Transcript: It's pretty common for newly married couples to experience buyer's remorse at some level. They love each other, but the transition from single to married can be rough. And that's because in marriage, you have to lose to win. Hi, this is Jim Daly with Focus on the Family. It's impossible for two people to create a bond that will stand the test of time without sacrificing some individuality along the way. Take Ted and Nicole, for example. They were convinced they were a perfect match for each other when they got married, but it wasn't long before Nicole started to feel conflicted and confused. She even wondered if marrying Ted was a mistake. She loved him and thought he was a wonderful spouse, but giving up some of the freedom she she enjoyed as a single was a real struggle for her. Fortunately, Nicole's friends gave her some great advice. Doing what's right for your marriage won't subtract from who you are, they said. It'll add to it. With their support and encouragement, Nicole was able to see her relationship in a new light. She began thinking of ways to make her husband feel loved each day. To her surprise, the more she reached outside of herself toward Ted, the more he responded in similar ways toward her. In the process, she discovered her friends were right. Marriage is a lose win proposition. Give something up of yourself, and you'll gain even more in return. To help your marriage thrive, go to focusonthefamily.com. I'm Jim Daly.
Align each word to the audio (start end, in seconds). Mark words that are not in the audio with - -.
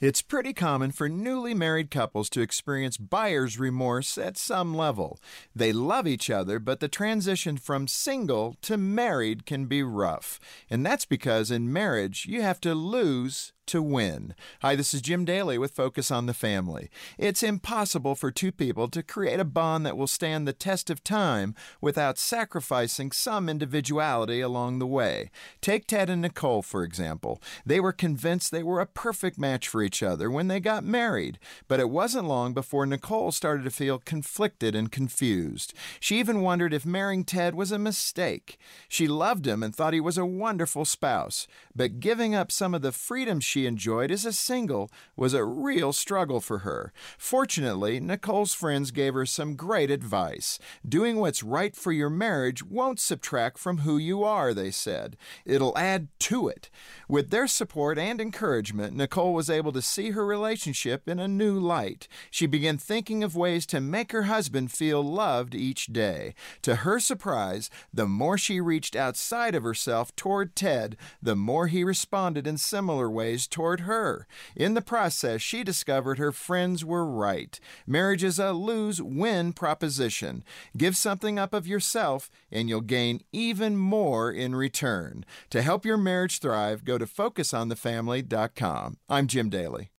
It's 0.00 0.22
pretty 0.22 0.54
common 0.54 0.92
for 0.92 1.10
newly 1.10 1.52
married 1.52 1.90
couples 1.90 2.30
to 2.30 2.40
experience 2.40 2.96
buyer's 2.96 3.58
remorse 3.58 4.16
at 4.16 4.38
some 4.38 4.74
level. 4.74 5.18
They 5.54 5.74
love 5.74 6.06
each 6.06 6.30
other, 6.30 6.58
but 6.58 6.80
the 6.80 6.88
transition 6.88 7.58
from 7.58 7.86
single 7.86 8.56
to 8.62 8.78
married 8.78 9.44
can 9.44 9.66
be 9.66 9.82
rough. 9.82 10.40
And 10.70 10.86
that's 10.86 11.04
because 11.04 11.50
in 11.50 11.70
marriage, 11.70 12.24
you 12.24 12.40
have 12.40 12.62
to 12.62 12.74
lose 12.74 13.52
to 13.70 13.80
win. 13.80 14.34
Hi, 14.62 14.74
this 14.74 14.92
is 14.92 15.00
Jim 15.00 15.24
Daly 15.24 15.56
with 15.56 15.76
Focus 15.76 16.10
on 16.10 16.26
the 16.26 16.34
Family. 16.34 16.90
It's 17.16 17.40
impossible 17.40 18.16
for 18.16 18.32
two 18.32 18.50
people 18.50 18.88
to 18.88 19.00
create 19.00 19.38
a 19.38 19.44
bond 19.44 19.86
that 19.86 19.96
will 19.96 20.08
stand 20.08 20.48
the 20.48 20.52
test 20.52 20.90
of 20.90 21.04
time 21.04 21.54
without 21.80 22.18
sacrificing 22.18 23.12
some 23.12 23.48
individuality 23.48 24.40
along 24.40 24.80
the 24.80 24.88
way. 24.88 25.30
Take 25.60 25.86
Ted 25.86 26.10
and 26.10 26.22
Nicole, 26.22 26.62
for 26.62 26.82
example. 26.82 27.40
They 27.64 27.78
were 27.78 27.92
convinced 27.92 28.50
they 28.50 28.64
were 28.64 28.80
a 28.80 28.86
perfect 28.86 29.38
match 29.38 29.68
for 29.68 29.84
each 29.84 30.02
other 30.02 30.28
when 30.32 30.48
they 30.48 30.58
got 30.58 30.82
married, 30.82 31.38
but 31.68 31.78
it 31.78 31.90
wasn't 31.90 32.26
long 32.26 32.52
before 32.52 32.86
Nicole 32.86 33.30
started 33.30 33.62
to 33.62 33.70
feel 33.70 34.00
conflicted 34.00 34.74
and 34.74 34.90
confused. 34.90 35.74
She 36.00 36.18
even 36.18 36.40
wondered 36.40 36.74
if 36.74 36.84
marrying 36.84 37.22
Ted 37.22 37.54
was 37.54 37.70
a 37.70 37.78
mistake. 37.78 38.58
She 38.88 39.06
loved 39.06 39.46
him 39.46 39.62
and 39.62 39.72
thought 39.72 39.94
he 39.94 40.00
was 40.00 40.18
a 40.18 40.26
wonderful 40.26 40.84
spouse, 40.84 41.46
but 41.72 42.00
giving 42.00 42.34
up 42.34 42.50
some 42.50 42.74
of 42.74 42.82
the 42.82 42.90
freedom 42.90 43.38
she 43.38 43.59
she 43.60 43.66
enjoyed 43.66 44.10
as 44.10 44.24
a 44.24 44.32
single 44.32 44.90
was 45.16 45.34
a 45.34 45.44
real 45.44 45.92
struggle 45.92 46.40
for 46.40 46.60
her. 46.60 46.94
Fortunately, 47.18 48.00
Nicole's 48.00 48.54
friends 48.54 48.90
gave 48.90 49.12
her 49.12 49.26
some 49.26 49.54
great 49.54 49.90
advice. 49.90 50.58
Doing 50.88 51.18
what's 51.18 51.42
right 51.42 51.76
for 51.76 51.92
your 51.92 52.08
marriage 52.08 52.64
won't 52.64 52.98
subtract 52.98 53.58
from 53.58 53.78
who 53.78 53.98
you 53.98 54.24
are, 54.24 54.54
they 54.54 54.70
said. 54.70 55.18
It'll 55.44 55.76
add 55.76 56.08
to 56.20 56.48
it. 56.48 56.70
With 57.06 57.28
their 57.28 57.46
support 57.46 57.98
and 57.98 58.18
encouragement, 58.18 58.96
Nicole 58.96 59.34
was 59.34 59.50
able 59.50 59.72
to 59.72 59.82
see 59.82 60.12
her 60.12 60.24
relationship 60.24 61.06
in 61.06 61.18
a 61.18 61.28
new 61.28 61.58
light. 61.58 62.08
She 62.30 62.46
began 62.46 62.78
thinking 62.78 63.22
of 63.22 63.36
ways 63.36 63.66
to 63.66 63.80
make 63.80 64.12
her 64.12 64.22
husband 64.22 64.72
feel 64.72 65.02
loved 65.02 65.54
each 65.54 65.86
day. 65.86 66.34
To 66.62 66.76
her 66.76 66.98
surprise, 66.98 67.68
the 67.92 68.06
more 68.06 68.38
she 68.38 68.58
reached 68.58 68.96
outside 68.96 69.54
of 69.54 69.64
herself 69.64 70.16
toward 70.16 70.56
Ted, 70.56 70.96
the 71.20 71.36
more 71.36 71.66
he 71.66 71.84
responded 71.84 72.46
in 72.46 72.56
similar 72.56 73.10
ways 73.10 73.49
toward 73.50 73.80
her. 73.80 74.26
In 74.56 74.74
the 74.74 74.80
process, 74.80 75.42
she 75.42 75.64
discovered 75.64 76.18
her 76.18 76.32
friends 76.32 76.84
were 76.84 77.04
right. 77.04 77.58
Marriage 77.86 78.24
is 78.24 78.38
a 78.38 78.52
lose 78.52 79.02
win 79.02 79.52
proposition. 79.52 80.44
Give 80.76 80.96
something 80.96 81.38
up 81.38 81.52
of 81.52 81.66
yourself, 81.66 82.30
and 82.50 82.68
you'll 82.68 82.80
gain 82.80 83.22
even 83.32 83.76
more 83.76 84.30
in 84.30 84.54
return. 84.54 85.24
To 85.50 85.62
help 85.62 85.84
your 85.84 85.98
marriage 85.98 86.38
thrive, 86.38 86.84
go 86.84 86.98
to 86.98 87.06
focusonthefamily.com. 87.06 88.96
I'm 89.08 89.26
Jim 89.26 89.50
Daly. 89.50 89.90